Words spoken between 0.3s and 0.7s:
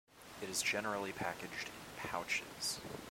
It is